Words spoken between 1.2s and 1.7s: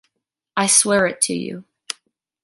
to you.